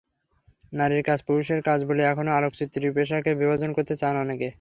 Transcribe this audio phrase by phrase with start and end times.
[0.73, 4.47] নারীর কাজ, পুরুষের কাজ বলে এখনো আলোকচিত্রীর পেশাকে বিভাজন করতে চান অনেকে।